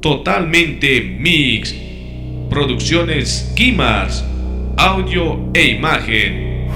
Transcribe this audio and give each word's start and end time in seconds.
Totalmente 0.00 1.00
Mix. 1.18 1.74
Producciones 2.48 3.50
Kimars. 3.56 4.24
Audio 4.76 5.50
e 5.52 5.70
imagen. 5.70 6.68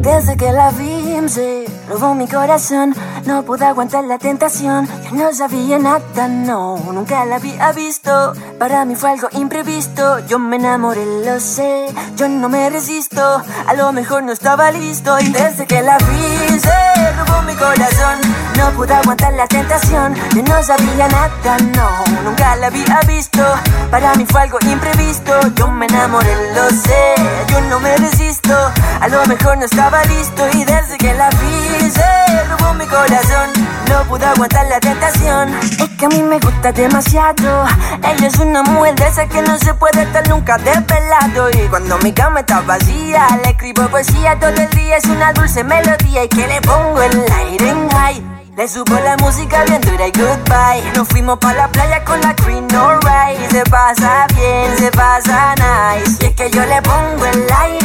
Desde 0.00 0.36
que 0.36 0.52
la 0.52 0.70
vi, 0.70 1.28
se 1.28 1.64
robó 1.88 2.14
mi 2.14 2.28
corazón. 2.28 2.94
No 3.26 3.42
pude 3.42 3.64
aguantar 3.64 4.04
la 4.04 4.18
tentación. 4.18 4.86
Yo 5.10 5.16
no 5.16 5.32
sabía 5.32 5.78
nada, 5.78 6.28
no, 6.28 6.76
nunca 6.92 7.24
la 7.24 7.36
había 7.36 7.72
visto. 7.72 8.34
Para 8.60 8.84
mí 8.84 8.94
fue 8.94 9.10
algo 9.10 9.28
imprevisto. 9.32 10.24
Yo 10.28 10.38
me 10.38 10.56
enamoré, 10.56 11.04
lo 11.24 11.40
sé. 11.40 11.86
Yo 12.16 12.28
no 12.28 12.48
me 12.48 12.70
resisto. 12.70 13.42
A 13.66 13.74
lo 13.74 13.92
mejor 13.92 14.22
no 14.22 14.32
estaba 14.32 14.70
listo. 14.70 15.18
Y 15.18 15.30
desde 15.30 15.66
que 15.66 15.82
la 15.82 15.98
vi, 15.98 16.60
se 16.60 17.12
robó 17.16 17.42
mi 17.42 17.54
corazón. 17.54 18.20
No 18.56 18.70
pude 18.70 18.94
aguantar 18.94 19.32
la 19.34 19.46
tentación. 19.46 20.14
Yo 20.34 20.42
no 20.42 20.62
sabía 20.62 21.08
nada, 21.08 21.56
no, 21.76 22.04
nunca 22.22 22.56
la 22.56 22.68
había 22.68 23.00
visto. 23.06 23.42
Para 23.90 24.14
mí 24.14 24.24
fue 24.28 24.42
algo 24.42 24.58
imprevisto. 24.62 25.32
Yo 25.54 25.68
me 25.68 25.86
enamoré, 25.86 26.34
lo 26.54 26.68
sé. 26.70 27.14
Yo 27.48 27.60
no 27.62 27.80
me 27.80 27.96
resisto. 27.96 28.54
A 29.00 29.08
lo 29.08 29.24
mejor 29.26 29.58
no 29.58 29.64
estaba 29.64 30.04
listo. 30.04 30.46
Y 30.54 30.64
desde 30.64 30.96
que 30.98 31.14
la 31.14 31.30
vi, 31.30 31.90
se 31.90 32.44
robó 32.44 32.74
mi 32.74 32.86
corazón. 32.86 33.50
No 33.88 34.02
pude 34.04 34.24
aguantar 34.24 34.66
la 34.66 34.80
tentación. 34.80 35.54
Es 35.60 35.88
que 35.98 36.06
a 36.06 36.08
mí 36.08 36.22
me 36.22 36.38
gusta 36.38 36.72
demasiado. 36.72 37.66
Ella 38.02 38.26
es 38.26 38.38
una 38.38 38.62
mujer 38.62 38.94
de 38.94 39.08
esa 39.08 39.26
que 39.26 39.42
no 39.42 39.58
se 39.58 39.74
puede 39.74 40.02
estar 40.02 40.26
nunca 40.28 40.58
desvelado. 40.58 41.50
Y 41.50 41.68
cuando 41.68 41.98
mi 41.98 42.12
cama 42.12 42.40
está 42.40 42.60
vacía, 42.60 43.26
le 43.42 43.50
escribo 43.50 43.88
poesía 43.88 44.38
todo 44.38 44.50
el 44.50 44.70
día. 44.70 44.96
Es 44.96 45.06
una 45.06 45.32
dulce 45.32 45.64
melodía 45.64 46.24
y 46.24 46.28
que 46.28 46.46
le 46.46 46.60
pongo 46.62 47.02
el 47.02 47.24
aire 47.32 47.68
en 47.68 47.88
high. 47.90 48.43
Le 48.56 48.68
subo 48.68 48.94
la 48.94 49.16
música 49.16 49.64
bien 49.64 49.80
dura 49.80 50.06
y 50.06 50.12
goodbye. 50.12 50.92
Nos 50.94 51.08
fuimos 51.08 51.38
pa' 51.38 51.54
la 51.54 51.66
playa 51.72 52.04
con 52.04 52.20
la 52.20 52.36
Queen 52.36 52.68
Alright. 52.72 53.50
Se 53.50 53.64
pasa 53.64 54.28
bien, 54.36 54.78
se 54.78 54.92
pasa 54.92 55.54
nice. 55.56 56.18
Y 56.20 56.26
es 56.26 56.34
que 56.36 56.50
yo 56.50 56.64
le 56.64 56.80
pongo 56.82 57.26
el 57.26 57.46
aire. 57.52 57.83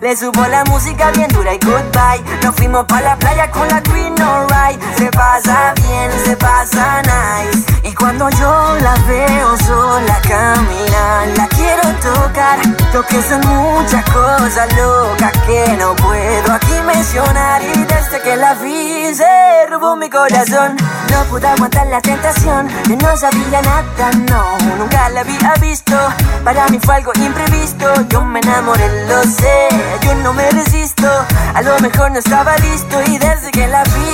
Le 0.00 0.16
subo 0.16 0.46
la 0.46 0.64
música 0.64 1.10
bien 1.10 1.28
dura 1.28 1.52
y 1.52 1.58
goodbye. 1.58 2.24
Nos 2.42 2.54
fuimos 2.54 2.86
pa' 2.86 3.02
la 3.02 3.16
playa 3.16 3.50
con 3.50 3.68
la 3.68 3.82
Queen 3.82 4.14
Alright. 4.18 4.80
Se 4.96 5.10
pasa 5.10 5.74
bien, 5.76 6.10
se 6.24 6.36
pasa 6.38 7.02
nice. 7.02 7.66
Y 7.86 7.92
cuando 7.92 8.30
yo 8.30 8.78
la 8.80 8.94
veo 9.06 9.56
sola 9.58 10.18
caminar, 10.22 11.28
la 11.36 11.46
quiero 11.48 11.82
tocar. 12.00 12.58
Lo 12.94 13.04
que 13.04 13.20
son 13.22 13.40
muchas 13.46 14.02
cosas 14.06 14.74
locas 14.74 15.32
que 15.46 15.76
no 15.78 15.94
puedo 15.96 16.52
aquí 16.54 16.72
mencionar. 16.86 17.60
Y 17.62 17.84
desde 17.84 18.22
que 18.22 18.36
la 18.36 18.54
vi 18.54 19.14
se 19.14 19.66
robó 19.68 19.96
mi 19.96 20.08
corazón. 20.08 20.76
No 21.10 21.24
pude 21.24 21.46
aguantar 21.46 21.86
la 21.88 22.00
tentación. 22.00 22.68
Yo 22.88 22.96
no 22.96 23.16
sabía 23.18 23.60
nada, 23.60 24.10
no, 24.30 24.76
nunca 24.78 25.10
la 25.10 25.20
había 25.20 25.52
visto. 25.60 25.94
Para 26.42 26.68
mí 26.68 26.78
fue 26.82 26.94
algo 26.94 27.12
imprevisto. 27.16 27.86
Yo 28.08 28.24
me 28.24 28.40
enamoré, 28.40 29.06
lo 29.06 29.22
sé. 29.24 29.68
Yo 30.02 30.14
no 30.16 30.32
me 30.32 30.48
resisto. 30.50 31.08
A 31.54 31.62
lo 31.62 31.78
mejor 31.80 32.10
no 32.12 32.18
estaba 32.18 32.56
listo. 32.58 33.00
Y 33.06 33.18
desde 33.18 33.50
que 33.50 33.66
la 33.68 33.82
vi 33.84 34.09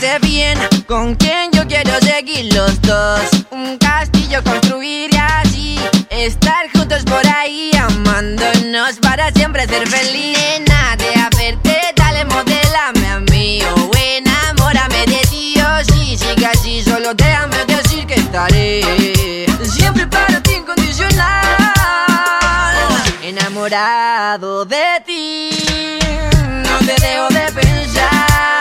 sé 0.00 0.18
bien 0.20 0.58
con 0.86 1.14
quién 1.14 1.50
yo 1.52 1.66
quiero 1.66 1.92
seguir 2.00 2.54
los 2.54 2.80
dos. 2.80 3.20
Un 3.50 3.76
castillo 3.76 4.42
construir 4.42 5.10
y 5.12 5.16
así 5.16 5.78
estar 6.08 6.70
juntos 6.72 7.02
por 7.04 7.26
ahí, 7.26 7.70
amándonos 7.76 8.96
para 9.02 9.30
siempre 9.32 9.66
ser 9.66 9.86
feliz. 9.86 10.38
Nena, 10.38 10.96
de 10.96 11.36
verte, 11.36 11.78
dale, 11.96 12.24
modélame 12.24 13.08
a 13.08 13.20
mí. 13.30 13.60
O 13.76 13.90
enamórame 13.94 15.04
de 15.06 15.20
ti, 15.28 15.54
o 15.60 15.84
sí, 15.84 16.16
sigue 16.16 16.46
así, 16.46 16.82
solo 16.82 17.12
déjame 17.12 17.62
decir 17.66 18.06
que 18.06 18.14
estaré 18.14 19.46
siempre 19.64 20.06
para 20.06 20.42
ti 20.42 20.54
incondicional. 20.54 21.44
Enamorado 23.22 24.64
de 24.64 25.02
ti, 25.04 25.50
no 26.40 26.78
te 26.78 26.94
dejo 27.04 27.28
de 27.28 27.52
pensar 27.52 28.59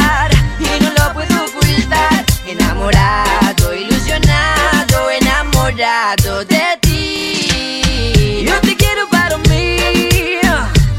Enamorado, 2.80 3.76
ilusionado, 3.76 5.12
enamorado 5.12 6.46
de 6.46 6.78
ti. 6.80 8.46
Yo 8.48 8.58
te 8.62 8.78
quiero 8.78 9.06
para 9.10 9.38
mí, 9.38 10.40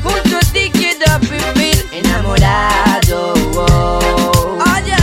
junto 0.03 0.37
a 0.37 0.41
ti 0.53 0.71
quiero 0.75 1.19
vivir. 1.21 1.89
Enamorado, 1.91 3.33
oh. 3.57 4.59
Oye, 4.75 4.95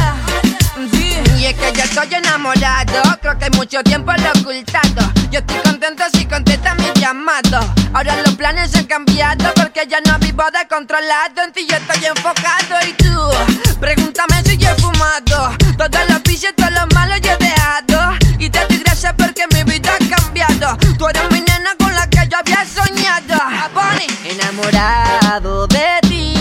sí, 0.92 1.16
y 1.40 1.46
es 1.46 1.56
que 1.56 1.74
ya 1.74 1.86
estoy 1.86 2.14
enamorado. 2.14 3.02
Creo 3.22 3.40
que 3.40 3.46
hay 3.46 3.52
mucho 3.58 3.82
tiempo 3.82 4.12
lo 4.14 4.40
ocultado. 4.40 5.12
Yo 5.32 5.40
estoy 5.40 5.58
contento 5.64 6.04
si 6.14 6.28
contesta 6.28 6.76
mi 6.76 6.92
llamado. 6.94 7.60
Ahora 7.92 8.22
los 8.22 8.36
planes 8.36 8.76
han 8.76 8.86
cambiado 8.86 9.52
porque 9.56 9.88
ya 9.90 10.00
no 10.02 10.20
vivo 10.20 10.44
descontrolado. 10.54 11.42
En 11.44 11.52
ti 11.54 11.66
yo 11.68 11.76
estoy 11.76 12.06
enfocado 12.06 12.88
y 12.88 12.94
tú, 12.94 13.80
pregúntame 13.80 14.44
si 14.44 14.58
yo 14.58 14.70
he 14.70 14.76
fumado. 14.76 15.58
Vicios, 16.38 16.54
todos 16.56 16.72
los 16.72 16.86
malos 16.94 17.20
yo 17.22 17.32
he 17.32 17.38
dejado. 17.38 18.16
Y 18.38 18.48
te 18.52 18.60
doy 18.68 18.78
gracias 18.78 19.12
porque 19.18 19.48
mi 19.56 19.64
vida 19.64 19.92
ha 19.92 20.16
cambiado. 20.16 20.78
Tú 20.96 21.08
eres 21.08 21.24
mi 21.32 21.42
nena 21.42 21.76
con 21.80 21.92
la 21.96 22.08
que 22.08 22.28
yo 22.30 22.38
había 22.38 22.64
soñado. 22.64 23.42
Bunny. 23.74 24.06
Enamorado 24.24 25.66
de 25.66 26.00
ti, 26.08 26.37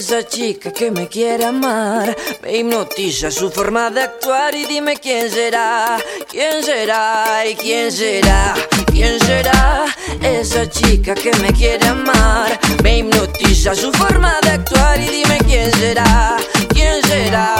esa 0.00 0.26
chica 0.26 0.72
que 0.72 0.90
me 0.90 1.08
quiere 1.08 1.44
amar? 1.44 2.16
Me 2.42 2.56
hipnotiza 2.56 3.30
su 3.30 3.50
forma 3.50 3.90
de 3.90 4.00
actuar 4.00 4.54
y 4.54 4.64
dime 4.64 4.96
quién 4.96 5.30
será, 5.30 5.98
quién 6.26 6.62
será 6.62 7.46
y 7.46 7.54
quién 7.54 7.92
será, 7.92 8.54
quién 8.90 9.20
será 9.20 9.84
esa 10.22 10.70
chica 10.70 11.14
que 11.14 11.32
me 11.42 11.52
quiere 11.52 11.86
amar. 11.86 12.58
Me 12.82 12.98
hipnotiza 12.98 13.74
su 13.74 13.92
forma 13.92 14.38
de 14.42 14.50
actuar 14.52 14.98
y 14.98 15.08
dime 15.08 15.38
quién 15.46 15.70
será, 15.72 16.38
quién 16.72 17.02
será 17.02 17.59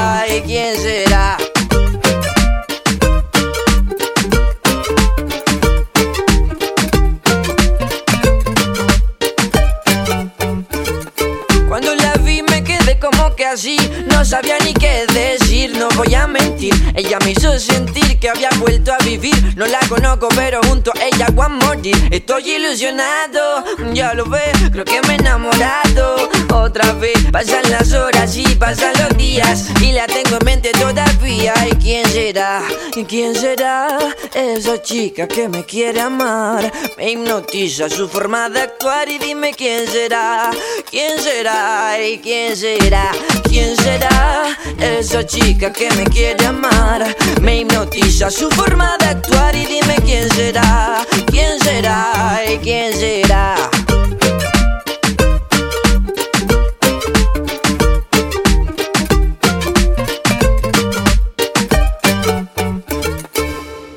que 13.36 13.46
así 13.46 13.76
No 14.10 14.24
sabía 14.24 14.58
ni 14.64 14.74
qué 14.74 15.06
decir, 15.12 15.76
no 15.76 15.88
voy 15.96 16.14
a 16.14 16.26
mentir 16.26 16.74
Ella 16.94 17.18
me 17.24 17.32
hizo 17.32 17.58
sentir 17.58 18.18
que 18.20 18.28
había 18.28 18.50
vuelto 18.58 18.92
a 18.92 18.98
vivir. 19.04 19.34
No 19.56 19.66
la 19.66 19.80
conozco 19.88 20.28
pero 20.36 20.60
junto 20.62 20.92
a 20.94 21.04
ella 21.04 21.28
more 21.48 21.80
day. 21.80 21.94
Estoy 22.10 22.50
ilusionado, 22.52 23.64
ya 23.92 24.14
lo 24.14 24.26
ve, 24.26 24.42
creo 24.70 24.84
que 24.84 25.00
me 25.02 25.14
he 25.14 25.16
enamorado. 25.16 26.28
Otra 26.52 26.92
vez, 26.92 27.14
pasan 27.30 27.70
las 27.70 27.92
horas 27.92 28.36
y 28.36 28.44
pasan 28.56 28.92
los 28.98 29.16
días 29.16 29.66
Y 29.80 29.92
la 29.92 30.06
tengo 30.06 30.38
en 30.40 30.44
mente 30.44 30.72
todavía 30.72 31.54
¿Y 31.70 31.76
quién 31.76 32.06
será? 32.06 32.62
¿Y 32.96 33.04
quién 33.04 33.34
será? 33.34 33.98
Esa 34.34 34.80
chica 34.82 35.28
que 35.28 35.48
me 35.48 35.64
quiere 35.64 36.00
amar 36.00 36.72
Me 36.96 37.12
hipnotiza 37.12 37.88
su 37.88 38.08
forma 38.08 38.48
de 38.48 38.62
actuar 38.62 39.08
y 39.08 39.18
dime 39.18 39.52
quién 39.54 39.86
será 39.86 40.50
¿Quién 40.90 41.18
será? 41.20 41.96
¿Y 42.02 42.18
quién 42.18 42.56
será? 42.56 43.12
¿Quién 43.48 43.76
será? 43.76 44.58
Esa 44.78 45.24
chica 45.24 45.72
que 45.72 45.90
me 45.92 46.04
quiere 46.04 46.44
amar 46.46 47.16
Me 47.40 47.60
hipnotiza 47.60 48.30
su 48.30 48.50
forma 48.50 48.96
de 48.98 49.06
actuar 49.06 49.54
y 49.54 49.66
dime 49.66 49.96
quién 50.04 50.28
será 50.30 51.04
¿Quién 51.26 51.58
será? 51.60 52.42
¿Y 52.48 52.58
quién 52.58 52.92
será? 52.92 53.69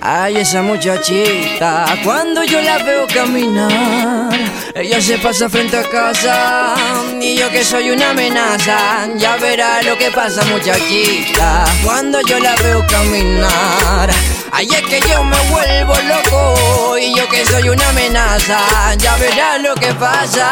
Ay, 0.05 0.35
esa 0.35 0.61
muchachita, 0.61 1.85
cuando 2.03 2.43
yo 2.43 2.59
la 2.59 2.77
veo 2.79 3.07
caminar, 3.07 4.29
ella 4.75 5.01
se 5.01 5.17
pasa 5.17 5.47
frente 5.47 5.77
a 5.77 5.83
casa 5.89 6.75
y 7.21 7.37
yo 7.37 7.49
que 7.49 7.63
soy 7.63 7.89
una 7.89 8.09
amenaza. 8.09 9.07
Ya 9.15 9.37
verá 9.37 9.81
lo 9.81 9.97
que 9.97 10.11
pasa, 10.11 10.43
muchachita, 10.43 11.63
cuando 11.85 12.19
yo 12.27 12.37
la 12.37 12.53
veo 12.57 12.85
caminar. 12.85 14.09
Ay, 14.51 14.67
es 14.67 14.81
que 14.81 14.99
yo 15.09 15.23
me 15.23 15.39
vuelvo 15.49 15.93
loco 15.95 16.97
y 16.97 17.15
yo 17.15 17.25
que 17.29 17.45
soy 17.45 17.69
una 17.69 17.87
amenaza. 17.87 18.59
Ya 18.97 19.15
verá 19.15 19.57
lo 19.57 19.73
que 19.75 19.93
pasa. 19.93 20.51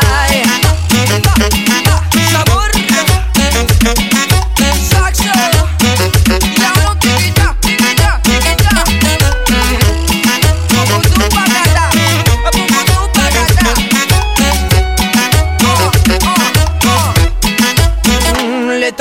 Sabor, 2.31 2.71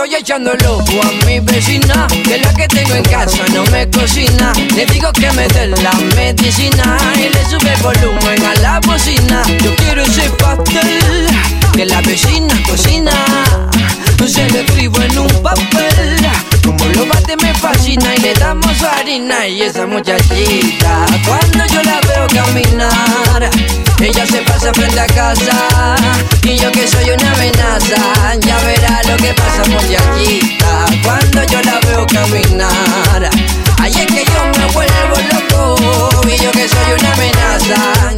estoy 0.03 0.19
echando 0.19 0.55
loco 0.55 0.93
a 1.03 1.27
mi 1.27 1.41
vecina, 1.41 2.07
que 2.25 2.39
la 2.39 2.55
que 2.55 2.67
tengo 2.69 2.95
en 2.95 3.03
casa 3.03 3.45
no 3.53 3.65
me 3.67 3.89
cocina. 3.91 4.51
Le 4.75 4.87
digo 4.87 5.13
que 5.13 5.31
me 5.33 5.47
dé 5.49 5.67
la 5.67 5.93
medicina 6.17 6.97
y 7.17 7.29
le 7.29 7.45
sube 7.45 7.75
el 7.75 7.83
volumen 7.83 8.43
a 8.47 8.55
la 8.63 8.81
bocina. 8.81 9.43
Yo 9.63 9.77
quiero 9.77 10.03
ese 10.03 10.31
pastel 10.31 11.27
que 11.75 11.85
la 11.85 12.01
vecina 12.01 12.55
cocina. 12.67 13.13
Se 14.27 14.49
lo 14.49 14.61
escribo 14.61 15.03
en 15.03 15.19
un 15.19 15.43
papel. 15.43 15.90
Harina. 18.89 19.47
Y 19.47 19.63
esa 19.63 19.87
muchachita, 19.87 21.07
cuando 21.27 21.67
yo 21.67 21.83
la 21.83 22.01
veo 22.01 22.27
caminar, 22.29 23.51
ella 24.01 24.27
se 24.27 24.43
pasa 24.43 24.73
frente 24.73 25.01
a 25.01 25.07
casa. 25.07 25.97
Y 26.43 26.57
yo 26.57 26.71
que 26.73 26.87
soy 26.87 27.11
una 27.11 27.33
amenaza, 27.33 28.35
ya 28.41 28.59
verá 28.61 29.03
lo 29.09 29.17
que 29.17 29.35
pasa, 29.35 29.63
muchachita. 29.69 30.87
Cuando 31.05 31.45
yo 31.45 31.61
la 31.63 31.79
veo 31.81 32.07
caminar, 32.07 33.31
ahí 33.79 33.93
es 33.93 34.07
que 34.07 34.25
yo 34.25 34.59
me 34.59 34.67
vuelvo 34.73 35.17
loco. 35.33 36.29
Y 36.29 36.43
yo 36.43 36.51
que 36.53 36.69
soy 36.69 36.93
una 36.99 37.13
amenaza. 37.13 38.11